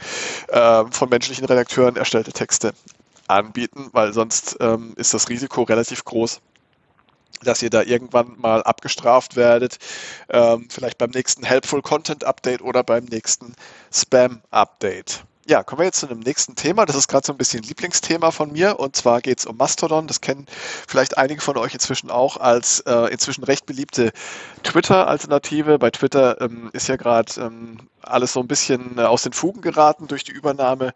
äh, 0.48 0.84
von 0.89 1.10
menschlichen 1.10 1.46
Redakteuren 1.46 1.98
erstellte 1.98 2.32
Texte 2.32 2.74
anbieten, 3.27 3.89
weil 3.92 4.13
sonst 4.13 4.56
ähm, 4.62 4.94
ist 4.96 5.13
das 5.13 5.27
Risiko 5.27 5.63
relativ 5.63 6.06
groß, 6.06 6.39
dass 7.44 7.62
ihr 7.62 7.70
da 7.70 7.82
irgendwann 7.82 8.36
mal 8.38 8.63
abgestraft 8.63 9.36
werdet, 9.36 9.77
ähm, 10.29 10.67
vielleicht 10.70 10.98
beim 10.98 11.12
nächsten 11.12 11.44
Helpful 11.44 11.82
Content 11.82 12.24
Update 12.24 12.62
oder 12.62 12.84
beim 12.84 13.06
nächsten 13.06 13.53
Spam 13.91 14.41
Update. 14.51 15.24
Ja, 15.50 15.63
kommen 15.63 15.79
wir 15.79 15.86
jetzt 15.86 16.01
zu 16.01 16.10
einem 16.10 16.20
nächsten 16.20 16.56
Thema. 16.56 16.86
Das 16.86 16.98
ist 16.98 17.08
gerade 17.08 17.25
so 17.25 17.32
ein 17.32 17.38
bisschen 17.38 17.63
Lieblingsthema 17.63 18.32
von 18.32 18.51
mir. 18.51 18.82
Und 18.82 18.98
zwar 18.98 19.22
geht 19.22 19.39
es 19.39 19.46
um 19.46 19.56
Mastodon. 19.56 20.06
Das 20.06 20.20
kennen 20.20 20.46
vielleicht 20.86 21.17
einige 21.17 21.39
von 21.39 21.56
euch 21.56 21.74
inzwischen 21.74 22.12
auch 22.12 22.36
als 22.36 22.82
äh, 22.82 23.13
inzwischen 23.13 23.46
recht 23.46 23.65
beliebte 23.65 24.12
Twitter-Alternative. 24.63 25.79
Bei 25.79 25.89
Twitter 25.89 26.41
ähm, 26.41 26.70
ist 26.74 26.89
ja 26.89 26.98
gerade 26.98 27.32
ähm, 27.39 27.77
alles 28.01 28.34
so 28.34 28.41
ein 28.41 28.48
bisschen 28.50 28.98
äh, 28.98 29.03
aus 29.03 29.24
den 29.24 29.32
Fugen 29.32 29.62
geraten 29.62 30.08
durch 30.08 30.25
die 30.25 30.34
Übernahme 30.34 30.94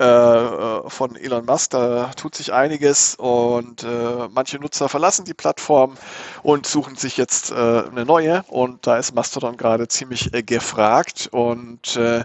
äh, 0.00 0.88
von 0.88 1.14
Elon 1.14 1.44
Musk. 1.44 1.70
Da 1.70 2.10
tut 2.16 2.34
sich 2.34 2.52
einiges 2.52 3.14
und 3.16 3.84
äh, 3.84 4.28
manche 4.30 4.58
Nutzer 4.58 4.88
verlassen 4.88 5.26
die 5.26 5.34
Plattform 5.34 5.96
und 6.42 6.66
suchen 6.66 6.96
sich 6.96 7.16
jetzt 7.16 7.50
äh, 7.50 7.54
eine 7.54 8.06
neue. 8.06 8.42
Und 8.48 8.86
da 8.86 8.96
ist 8.96 9.14
Mastodon 9.14 9.56
gerade 9.56 9.88
ziemlich 9.88 10.32
äh, 10.32 10.42
gefragt 10.42 11.28
und 11.32 11.96
äh, 11.96 12.24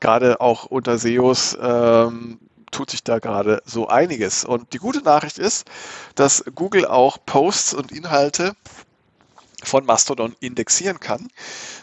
gerade 0.00 0.40
auch 0.40 0.66
unter 0.66 0.98
SEOs 0.98 1.58
ähm, 1.60 2.38
tut 2.70 2.90
sich 2.90 3.02
da 3.02 3.18
gerade 3.18 3.60
so 3.64 3.88
einiges. 3.88 4.44
Und 4.44 4.72
die 4.72 4.78
gute 4.78 5.02
Nachricht 5.02 5.38
ist, 5.38 5.66
dass 6.14 6.44
Google 6.54 6.86
auch 6.86 7.18
Posts 7.26 7.74
und 7.74 7.90
Inhalte 7.90 8.54
von 9.64 9.84
Mastodon 9.84 10.36
indexieren 10.40 11.00
kann. 11.00 11.28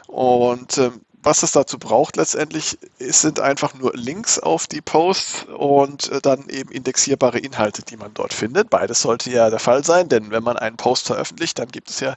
Und 0.07 0.77
ähm, 0.77 1.01
was 1.23 1.41
es 1.41 1.51
dazu 1.51 1.79
braucht 1.79 2.17
letztendlich, 2.17 2.77
sind 2.99 3.39
einfach 3.39 3.73
nur 3.73 3.93
Links 3.95 4.39
auf 4.39 4.67
die 4.67 4.81
Posts 4.81 5.45
und 5.57 6.11
äh, 6.11 6.21
dann 6.21 6.49
eben 6.49 6.69
indexierbare 6.69 7.39
Inhalte, 7.39 7.81
die 7.81 7.97
man 7.97 8.13
dort 8.13 8.33
findet. 8.33 8.69
Beides 8.69 9.01
sollte 9.01 9.31
ja 9.31 9.49
der 9.49 9.59
Fall 9.59 9.83
sein, 9.83 10.09
denn 10.09 10.31
wenn 10.31 10.43
man 10.43 10.57
einen 10.57 10.77
Post 10.77 11.07
veröffentlicht, 11.07 11.57
dann 11.59 11.69
gibt 11.69 11.89
es 11.89 12.01
ja 12.01 12.15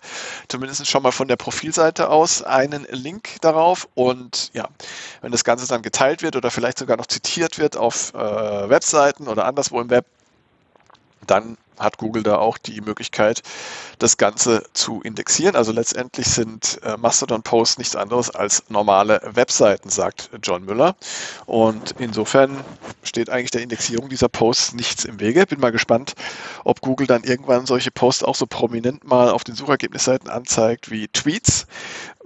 zumindest 0.48 0.86
schon 0.88 1.02
mal 1.02 1.12
von 1.12 1.28
der 1.28 1.36
Profilseite 1.36 2.08
aus 2.08 2.42
einen 2.42 2.86
Link 2.90 3.40
darauf 3.40 3.88
und 3.94 4.50
ja, 4.52 4.68
wenn 5.20 5.32
das 5.32 5.44
Ganze 5.44 5.68
dann 5.68 5.82
geteilt 5.82 6.22
wird 6.22 6.36
oder 6.36 6.50
vielleicht 6.50 6.78
sogar 6.78 6.96
noch 6.96 7.06
zitiert 7.06 7.58
wird 7.58 7.76
auf 7.76 8.12
äh, 8.14 8.18
Webseiten 8.68 9.28
oder 9.28 9.44
anderswo 9.44 9.80
im 9.80 9.90
Web, 9.90 10.06
dann 11.26 11.56
hat 11.78 11.98
Google 11.98 12.22
da 12.22 12.38
auch 12.38 12.58
die 12.58 12.80
Möglichkeit, 12.80 13.42
das 13.98 14.16
Ganze 14.16 14.64
zu 14.72 15.00
indexieren. 15.02 15.56
Also 15.56 15.72
letztendlich 15.72 16.26
sind 16.26 16.80
äh, 16.82 16.96
Mastodon-Posts 16.96 17.78
nichts 17.78 17.96
anderes 17.96 18.30
als 18.30 18.64
normale 18.68 19.20
Webseiten, 19.24 19.88
sagt 19.88 20.30
John 20.42 20.64
Müller. 20.64 20.96
Und 21.46 21.94
insofern 21.98 22.64
steht 23.02 23.30
eigentlich 23.30 23.50
der 23.50 23.62
Indexierung 23.62 24.08
dieser 24.08 24.28
Posts 24.28 24.74
nichts 24.74 25.04
im 25.04 25.20
Wege. 25.20 25.46
Bin 25.46 25.60
mal 25.60 25.72
gespannt, 25.72 26.14
ob 26.64 26.80
Google 26.80 27.06
dann 27.06 27.24
irgendwann 27.24 27.66
solche 27.66 27.90
Posts 27.90 28.24
auch 28.24 28.34
so 28.34 28.46
prominent 28.46 29.04
mal 29.04 29.30
auf 29.30 29.44
den 29.44 29.54
Suchergebnisseiten 29.54 30.28
anzeigt 30.28 30.90
wie 30.90 31.08
Tweets. 31.08 31.66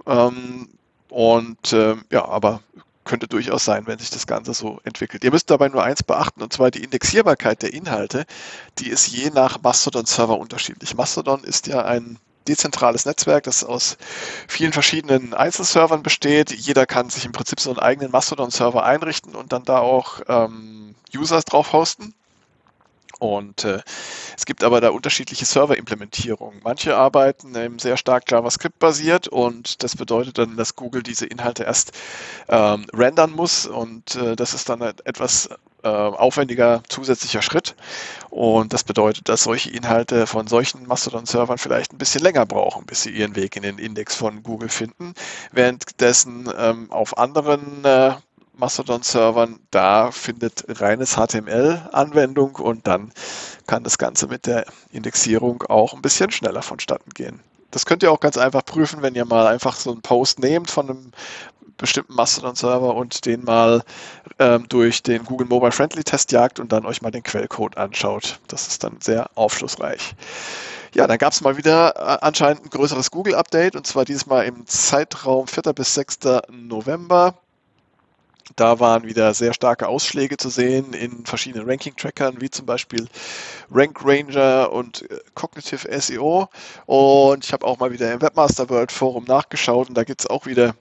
Ähm, 0.05 0.69
und 1.09 1.73
äh, 1.73 1.95
ja, 2.09 2.25
aber 2.25 2.61
könnte 3.03 3.27
durchaus 3.27 3.65
sein, 3.65 3.87
wenn 3.87 3.99
sich 3.99 4.09
das 4.09 4.27
Ganze 4.27 4.53
so 4.53 4.79
entwickelt. 4.83 5.23
Ihr 5.23 5.31
müsst 5.31 5.49
dabei 5.49 5.69
nur 5.69 5.83
eins 5.83 6.03
beachten, 6.03 6.41
und 6.41 6.53
zwar 6.53 6.71
die 6.71 6.83
Indexierbarkeit 6.83 7.61
der 7.61 7.73
Inhalte. 7.73 8.25
Die 8.79 8.89
ist 8.89 9.07
je 9.07 9.29
nach 9.31 9.61
Mastodon-Server 9.61 10.37
unterschiedlich. 10.37 10.95
Mastodon 10.95 11.43
ist 11.43 11.67
ja 11.67 11.83
ein 11.83 12.19
dezentrales 12.47 13.05
Netzwerk, 13.05 13.43
das 13.43 13.63
aus 13.63 13.97
vielen 14.47 14.73
verschiedenen 14.73 15.33
Einzelservern 15.33 16.03
besteht. 16.03 16.51
Jeder 16.51 16.85
kann 16.85 17.09
sich 17.09 17.25
im 17.25 17.31
Prinzip 17.31 17.59
so 17.59 17.69
einen 17.69 17.79
eigenen 17.79 18.11
Mastodon-Server 18.11 18.83
einrichten 18.83 19.35
und 19.35 19.51
dann 19.53 19.63
da 19.63 19.79
auch 19.79 20.21
ähm, 20.27 20.95
Users 21.15 21.45
drauf 21.45 21.73
hosten. 21.73 22.13
Und 23.21 23.65
äh, 23.65 23.81
es 24.35 24.47
gibt 24.47 24.63
aber 24.63 24.81
da 24.81 24.89
unterschiedliche 24.89 25.45
Server-Implementierungen. 25.45 26.59
Manche 26.63 26.97
arbeiten 26.97 27.55
eben 27.55 27.77
sehr 27.77 27.95
stark 27.95 28.23
JavaScript-basiert 28.31 29.27
und 29.27 29.83
das 29.83 29.95
bedeutet 29.95 30.39
dann, 30.39 30.57
dass 30.57 30.75
Google 30.75 31.03
diese 31.03 31.27
Inhalte 31.27 31.63
erst 31.63 31.91
ähm, 32.49 32.87
rendern 32.91 33.29
muss 33.29 33.67
und 33.67 34.15
äh, 34.15 34.35
das 34.35 34.55
ist 34.55 34.69
dann 34.69 34.81
etwas 34.81 35.49
äh, 35.83 35.87
aufwendiger 35.87 36.81
zusätzlicher 36.89 37.43
Schritt. 37.43 37.75
Und 38.31 38.73
das 38.73 38.83
bedeutet, 38.83 39.29
dass 39.29 39.43
solche 39.43 39.69
Inhalte 39.69 40.25
von 40.25 40.47
solchen 40.47 40.87
Mastodon-Servern 40.87 41.59
vielleicht 41.59 41.93
ein 41.93 41.99
bisschen 41.99 42.23
länger 42.23 42.47
brauchen, 42.47 42.87
bis 42.87 43.03
sie 43.03 43.11
ihren 43.11 43.35
Weg 43.35 43.55
in 43.55 43.61
den 43.61 43.77
Index 43.77 44.15
von 44.15 44.41
Google 44.41 44.69
finden. 44.69 45.13
Währenddessen 45.51 46.51
ähm, 46.57 46.91
auf 46.91 47.19
anderen 47.19 47.85
äh, 47.85 48.13
Mastodon-Servern, 48.61 49.59
da 49.71 50.11
findet 50.11 50.63
reines 50.79 51.15
HTML 51.15 51.89
Anwendung 51.91 52.55
und 52.55 52.87
dann 52.87 53.11
kann 53.67 53.83
das 53.83 53.97
Ganze 53.97 54.27
mit 54.27 54.45
der 54.45 54.65
Indexierung 54.91 55.63
auch 55.63 55.93
ein 55.93 56.01
bisschen 56.01 56.31
schneller 56.31 56.61
vonstatten 56.61 57.09
gehen. 57.09 57.41
Das 57.71 57.85
könnt 57.85 58.03
ihr 58.03 58.11
auch 58.11 58.19
ganz 58.19 58.37
einfach 58.37 58.63
prüfen, 58.63 59.01
wenn 59.01 59.15
ihr 59.15 59.25
mal 59.25 59.47
einfach 59.47 59.75
so 59.75 59.91
einen 59.91 60.01
Post 60.01 60.39
nehmt 60.39 60.69
von 60.69 60.89
einem 60.89 61.11
bestimmten 61.77 62.13
Mastodon-Server 62.13 62.95
und 62.95 63.25
den 63.25 63.43
mal 63.43 63.83
ähm, 64.39 64.67
durch 64.69 65.03
den 65.03 65.25
Google 65.25 65.47
Mobile 65.47 65.71
Friendly 65.71 66.03
Test 66.03 66.31
jagt 66.31 66.59
und 66.59 66.71
dann 66.71 66.85
euch 66.85 67.01
mal 67.01 67.11
den 67.11 67.23
Quellcode 67.23 67.77
anschaut. 67.77 68.39
Das 68.47 68.67
ist 68.67 68.83
dann 68.83 69.01
sehr 69.01 69.29
aufschlussreich. 69.35 70.15
Ja, 70.93 71.07
dann 71.07 71.17
gab 71.17 71.33
es 71.33 71.41
mal 71.41 71.57
wieder 71.57 71.95
äh, 71.95 72.17
anscheinend 72.21 72.65
ein 72.65 72.69
größeres 72.69 73.09
Google-Update 73.09 73.75
und 73.75 73.87
zwar 73.87 74.05
dieses 74.05 74.27
Mal 74.27 74.43
im 74.45 74.67
Zeitraum 74.67 75.47
4. 75.47 75.73
bis 75.73 75.95
6. 75.95 76.19
November. 76.51 77.33
Da 78.55 78.79
waren 78.79 79.03
wieder 79.03 79.33
sehr 79.33 79.53
starke 79.53 79.87
Ausschläge 79.87 80.37
zu 80.37 80.49
sehen 80.49 80.93
in 80.93 81.25
verschiedenen 81.25 81.69
Ranking-Trackern, 81.69 82.41
wie 82.41 82.49
zum 82.49 82.65
Beispiel 82.65 83.07
Rank 83.71 83.99
Ranger 84.03 84.71
und 84.71 85.09
äh, 85.09 85.19
Cognitive 85.35 85.87
SEO. 86.01 86.49
Und 86.85 87.45
ich 87.45 87.53
habe 87.53 87.65
auch 87.65 87.79
mal 87.79 87.91
wieder 87.91 88.11
im 88.11 88.21
Webmaster 88.21 88.69
World 88.69 88.91
Forum 88.91 89.25
nachgeschaut 89.25 89.89
und 89.89 89.97
da 89.97 90.03
gibt 90.03 90.21
es 90.21 90.27
auch 90.27 90.45
wieder 90.45 90.75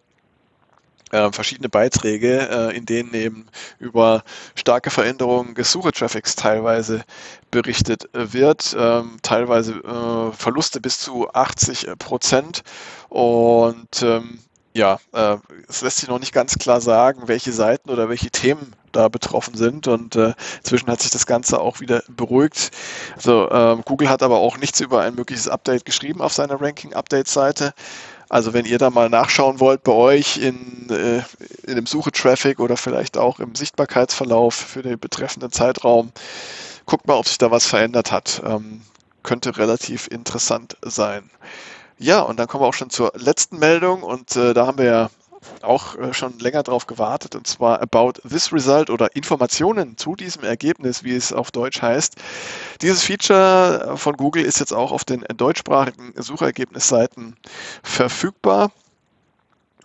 äh, 1.12 1.32
verschiedene 1.32 1.68
Beiträge, 1.68 2.48
äh, 2.48 2.76
in 2.76 2.86
denen 2.86 3.14
eben 3.14 3.46
über 3.78 4.22
starke 4.54 4.90
Veränderungen 4.90 5.54
des 5.54 5.72
Suchetraffics 5.72 6.36
teilweise 6.36 7.04
berichtet 7.50 8.08
wird, 8.12 8.76
ähm, 8.78 9.16
teilweise 9.22 9.74
äh, 9.74 10.32
Verluste 10.32 10.80
bis 10.80 11.00
zu 11.00 11.28
80 11.32 11.88
Prozent 11.98 12.62
und 13.08 14.02
ähm, 14.02 14.38
ja, 14.72 14.98
äh, 15.12 15.36
es 15.68 15.82
lässt 15.82 15.98
sich 15.98 16.08
noch 16.08 16.20
nicht 16.20 16.32
ganz 16.32 16.56
klar 16.56 16.80
sagen, 16.80 17.22
welche 17.26 17.52
Seiten 17.52 17.90
oder 17.90 18.08
welche 18.08 18.30
Themen 18.30 18.74
da 18.92 19.08
betroffen 19.08 19.54
sind. 19.56 19.88
Und 19.88 20.16
äh, 20.16 20.34
inzwischen 20.58 20.88
hat 20.88 21.00
sich 21.02 21.10
das 21.10 21.26
Ganze 21.26 21.60
auch 21.60 21.80
wieder 21.80 22.02
beruhigt. 22.08 22.70
Also 23.16 23.48
äh, 23.50 23.76
Google 23.84 24.08
hat 24.08 24.22
aber 24.22 24.38
auch 24.38 24.58
nichts 24.58 24.80
über 24.80 25.02
ein 25.02 25.14
mögliches 25.14 25.48
Update 25.48 25.84
geschrieben 25.84 26.20
auf 26.20 26.32
seiner 26.32 26.60
Ranking-Update-Seite. 26.60 27.72
Also 28.28 28.52
wenn 28.52 28.64
ihr 28.64 28.78
da 28.78 28.90
mal 28.90 29.10
nachschauen 29.10 29.58
wollt 29.58 29.82
bei 29.82 29.92
euch 29.92 30.36
in, 30.36 30.88
äh, 30.88 31.22
in 31.68 31.76
dem 31.76 31.86
Suche-Traffic 31.86 32.60
oder 32.60 32.76
vielleicht 32.76 33.16
auch 33.18 33.40
im 33.40 33.56
Sichtbarkeitsverlauf 33.56 34.54
für 34.54 34.82
den 34.82 35.00
betreffenden 35.00 35.50
Zeitraum, 35.50 36.12
guckt 36.86 37.08
mal, 37.08 37.14
ob 37.16 37.26
sich 37.26 37.38
da 37.38 37.50
was 37.50 37.66
verändert 37.66 38.12
hat. 38.12 38.40
Ähm, 38.44 38.82
könnte 39.22 39.56
relativ 39.58 40.06
interessant 40.06 40.76
sein. 40.82 41.28
Ja, 42.02 42.20
und 42.22 42.38
dann 42.38 42.48
kommen 42.48 42.64
wir 42.64 42.68
auch 42.68 42.74
schon 42.74 42.88
zur 42.88 43.12
letzten 43.14 43.58
Meldung 43.58 44.02
und 44.02 44.34
äh, 44.34 44.54
da 44.54 44.66
haben 44.66 44.78
wir 44.78 44.84
ja 44.86 45.10
auch 45.60 45.96
äh, 45.96 46.14
schon 46.14 46.38
länger 46.38 46.62
drauf 46.62 46.86
gewartet 46.86 47.34
und 47.34 47.46
zwar 47.46 47.82
about 47.82 48.12
this 48.26 48.54
result 48.54 48.88
oder 48.88 49.14
Informationen 49.14 49.98
zu 49.98 50.16
diesem 50.16 50.42
Ergebnis, 50.44 51.04
wie 51.04 51.14
es 51.14 51.30
auf 51.30 51.50
Deutsch 51.50 51.82
heißt. 51.82 52.16
Dieses 52.80 53.02
Feature 53.02 53.98
von 53.98 54.16
Google 54.16 54.46
ist 54.46 54.60
jetzt 54.60 54.72
auch 54.72 54.92
auf 54.92 55.04
den 55.04 55.26
deutschsprachigen 55.36 56.14
Suchergebnisseiten 56.16 57.36
verfügbar. 57.82 58.72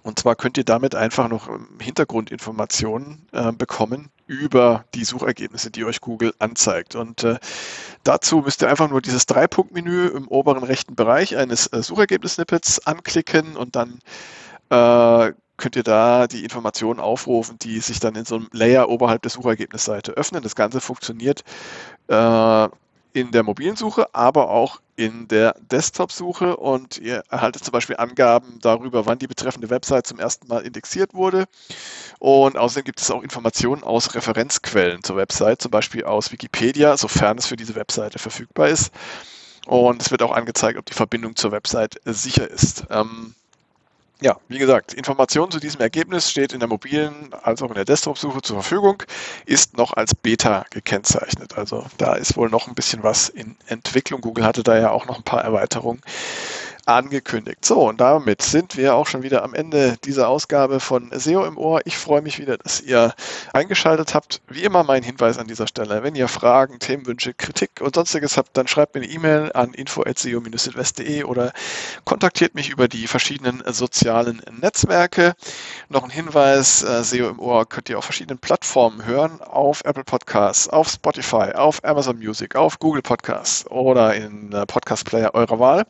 Und 0.01 0.17
zwar 0.17 0.36
könnt 0.36 0.57
ihr 0.57 0.63
damit 0.63 0.95
einfach 0.95 1.27
noch 1.27 1.50
Hintergrundinformationen 1.81 3.27
äh, 3.34 3.51
bekommen 3.51 4.10
über 4.27 4.86
die 4.94 5.05
Suchergebnisse, 5.05 5.72
die 5.72 5.86
euch 5.86 6.01
Google 6.01 6.34
anzeigt. 6.39 6.96
Und 6.96 7.24
äh, 7.24 7.38
dazu 8.03 8.39
müsst 8.39 8.62
ihr 8.62 8.70
einfach 8.70 8.89
nur 8.89 9.01
dieses 9.01 9.25
Drei-Punkt-Menü 9.25 10.08
im 10.08 10.27
oberen 10.27 10.63
rechten 10.63 10.96
Bereich 10.96 11.38
eines 11.38 11.67
äh, 11.67 11.82
Suchergebnis-Snippets 11.82 12.86
anklicken 12.88 13.55
und 13.55 13.75
dann 13.75 14.00
äh, 14.70 15.34
könnt 15.58 15.75
ihr 15.75 15.84
da 15.84 16.27
die 16.27 16.44
Informationen 16.44 17.00
aufrufen, 17.00 17.58
die 17.60 17.79
sich 17.79 18.00
dann 18.00 18.15
in 18.15 18.25
so 18.25 18.36
einem 18.36 18.50
Layer 18.51 18.89
oberhalb 18.89 19.22
der 19.22 19.32
Suchergebnisseite 19.32 20.12
öffnen. 20.13 20.44
Das 20.44 20.55
Ganze 20.55 20.82
funktioniert 20.82 21.44
äh, 22.08 22.67
in 23.15 23.31
der 23.31 23.43
mobilen 23.43 23.77
Suche, 23.77 24.13
aber 24.13 24.50
auch 24.50 24.81
in 24.98 25.29
der 25.29 25.55
Desktop-Suche 25.72 26.57
und 26.57 26.98
ihr 26.98 27.24
erhaltet 27.29 27.63
zum 27.63 27.72
Beispiel 27.72 27.95
Angaben 27.95 28.60
darüber, 28.62 29.05
wann 29.05 29.19
die 29.19 29.27
betreffende 29.27 29.69
Website 29.69 30.05
zum 30.05 30.19
ersten 30.19 30.48
Mal 30.48 30.65
indexiert 30.65 31.13
wurde. 31.13 31.45
Und 32.19 32.57
außerdem 32.57 32.84
gibt 32.84 33.00
es 33.00 33.10
auch 33.12 33.24
Informationen 33.24 33.84
aus 33.84 34.15
Referenzquellen 34.15 35.01
zur 35.01 35.15
Website, 35.15 35.62
zum 35.62 35.72
Beispiel 35.72 36.03
aus 36.03 36.34
Wikipedia, 36.34 36.98
sofern 36.98 37.38
es 37.38 37.45
für 37.45 37.55
diese 37.55 37.75
Webseite 37.75 38.19
verfügbar 38.19 38.67
ist. 38.67 38.91
Und 39.65 40.01
es 40.01 40.12
wird 40.12 40.22
auch 40.22 40.34
angezeigt, 40.34 40.77
ob 40.77 40.86
die 40.86 40.93
Verbindung 40.93 41.38
zur 41.38 41.53
Website 41.53 42.01
sicher 42.03 42.50
ist. 42.50 42.86
Ähm, 42.89 43.34
ja, 44.22 44.38
wie 44.48 44.60
gesagt, 44.60 44.93
Informationen 44.93 45.51
zu 45.51 45.60
diesem 45.60 45.81
Ergebnis 45.81 46.31
steht 46.31 46.53
in 46.53 46.60
der 46.60 46.69
mobilen 46.69 47.34
als 47.43 47.62
auch 47.62 47.69
in 47.69 47.75
der 47.75 47.86
Desktop-Suche 47.86 48.41
zur 48.41 48.62
Verfügung, 48.62 49.03
ist 49.45 49.77
noch 49.77 49.93
als 49.93 50.15
Beta 50.15 50.65
gekennzeichnet. 50.69 51.57
Also 51.57 51.86
da 51.98 52.15
ist 52.15 52.38
wohl 52.38 52.50
noch 52.50 52.67
ein 52.67 52.75
bisschen 52.75 53.03
was 53.03 53.27
in 53.29 53.57
Entwicklung. 53.67 54.22
Google 54.22 54.45
hatte 54.45 54.63
da 54.63 54.77
ja 54.77 54.91
auch 54.91 55.05
noch 55.05 55.17
ein 55.17 55.24
paar 55.24 55.43
Erweiterungen 55.43 56.01
angekündigt. 56.86 57.65
So, 57.65 57.88
und 57.89 58.00
damit 58.00 58.42
sind 58.42 58.77
wir 58.77 58.96
auch 58.96 59.08
schon 59.08 59.24
wieder 59.24 59.44
am 59.44 59.54
Ende 59.54 59.98
dieser 60.04 60.30
Ausgabe 60.30 60.80
von 60.80 61.10
SEO 61.12 61.46
im 61.46 61.58
Ohr. 61.58 61.82
Ich 61.86 61.98
freue 61.98 62.22
mich 62.22 62.38
wieder, 62.39 62.58
dass 62.58 62.82
ihr 62.82 63.13
eingeschaltet 63.54 64.13
habt. 64.13 64.42
Wie 64.48 64.63
immer 64.63 64.84
mein 64.84 65.01
Hinweis 65.01 65.38
an 65.38 65.48
dieser 65.48 65.68
Stelle, 65.68 66.04
wenn 66.04 66.15
ihr 66.15 66.27
Fragen, 66.27 66.80
Themenwünsche, 66.80 67.34
Kritik 67.34 67.82
und 67.82 67.96
sonstiges 67.96 68.38
habt, 68.38 68.56
dann 68.56 68.68
schreibt 68.68 68.94
mir 68.96 69.01
eine 69.01 69.12
E-Mail 69.12 69.51
an 69.54 69.74
info.seo-südwest.de 69.74 71.24
oder 71.24 71.54
kontaktiert 72.04 72.54
mich 72.54 72.70
über 72.70 72.88
die 72.88 73.08
verschiedenen 73.08 73.63
sozialen 73.65 74.42
Netzwerke. 74.62 75.34
Noch 75.89 76.04
ein 76.04 76.12
Hinweis, 76.12 76.84
äh, 76.84 77.04
SEO 77.04 77.30
im 77.30 77.39
Ohr 77.39 77.68
könnt 77.68 77.89
ihr 77.89 77.98
auf 77.98 78.06
verschiedenen 78.06 78.38
Plattformen 78.38 79.06
hören, 79.06 79.42
auf 79.42 79.84
Apple 79.86 80.04
Podcasts, 80.04 80.70
auf 80.70 80.89
Spotify, 80.89 81.54
auf 81.54 81.84
Amazon 81.84 82.18
Music, 82.20 82.56
auf 82.56 82.77
Google 82.80 83.01
Podcasts 83.01 83.65
oder 83.72 84.13
in 84.13 84.51
äh, 84.51 84.65
Podcast 84.65 85.06
Player 85.06 85.34
eurer 85.34 85.60
Wahl. 85.60 85.86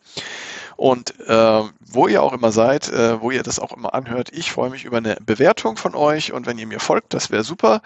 Und 0.78 1.14
äh, 1.28 1.62
wo 1.80 2.08
ihr 2.08 2.22
auch 2.22 2.34
immer 2.34 2.52
seid, 2.52 2.90
äh, 2.90 3.22
wo 3.22 3.32
ihr 3.32 3.44
das 3.44 3.60
auch 3.60 3.72
immer 3.72 3.94
anhört, 3.94 4.30
ich 4.34 4.52
freue 4.52 4.70
mich 4.70 4.86
über 4.86 4.98
eine 4.98 5.18
Bewertung 5.26 5.78
von 5.78 5.96
euch 5.96 6.34
und 6.34 6.46
wenn 6.46 6.58
ihr 6.58 6.68
mir 6.68 6.80
folgt, 6.80 7.14
das 7.14 7.32
wäre 7.32 7.44
super. 7.44 7.82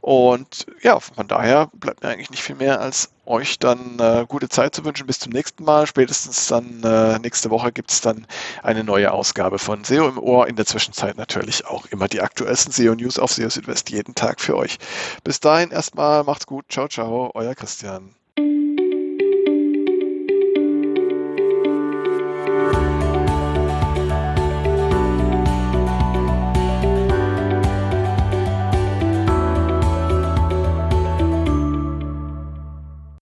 Und 0.00 0.66
ja, 0.82 0.98
von 0.98 1.28
daher 1.28 1.70
bleibt 1.74 2.02
mir 2.02 2.08
eigentlich 2.08 2.30
nicht 2.30 2.42
viel 2.42 2.56
mehr, 2.56 2.80
als 2.80 3.10
euch 3.24 3.58
dann 3.58 3.98
äh, 4.00 4.26
gute 4.26 4.48
Zeit 4.48 4.74
zu 4.74 4.84
wünschen. 4.84 5.06
Bis 5.06 5.20
zum 5.20 5.32
nächsten 5.32 5.64
Mal. 5.64 5.86
Spätestens 5.86 6.48
dann 6.48 6.82
äh, 6.82 7.18
nächste 7.20 7.50
Woche 7.50 7.72
gibt 7.72 7.92
es 7.92 8.00
dann 8.00 8.26
eine 8.62 8.82
neue 8.84 9.12
Ausgabe 9.12 9.58
von 9.58 9.84
SEO 9.84 10.08
im 10.08 10.18
Ohr. 10.18 10.48
In 10.48 10.56
der 10.56 10.66
Zwischenzeit 10.66 11.16
natürlich 11.16 11.66
auch 11.66 11.86
immer 11.86 12.08
die 12.08 12.20
aktuellsten 12.20 12.72
SEO-News 12.72 13.18
auf 13.18 13.32
SEO 13.32 13.48
Südwest 13.48 13.90
jeden 13.90 14.14
Tag 14.14 14.40
für 14.40 14.56
euch. 14.56 14.78
Bis 15.24 15.40
dahin 15.40 15.70
erstmal 15.70 16.24
macht's 16.24 16.46
gut. 16.46 16.64
Ciao, 16.68 16.88
ciao, 16.88 17.30
euer 17.34 17.54
Christian. 17.54 18.14